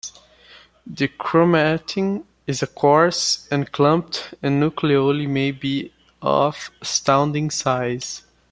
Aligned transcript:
The 0.87 1.09
chromatin 1.09 2.25
is 2.47 2.63
coarse 2.75 3.47
and 3.51 3.71
clumped, 3.71 4.33
and 4.41 4.59
nucleoli 4.59 5.27
may 5.29 5.51
be 5.51 5.93
of 6.23 6.71
astounding 6.81 7.51
size. 7.51 8.23